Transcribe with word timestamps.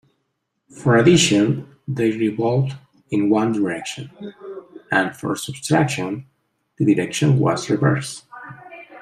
For 0.71 0.95
addition 0.97 1.75
they 1.87 2.09
revolved 2.17 2.73
in 3.11 3.29
one 3.29 3.51
direction, 3.51 4.09
and 4.91 5.15
for 5.15 5.35
subtraction 5.35 6.25
the 6.79 6.95
direction 6.95 7.37
was 7.37 7.69
reversed. 7.69 8.25